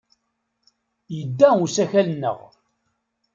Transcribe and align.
Yedda 1.15 1.49
usakal-nneɣ. 1.63 2.39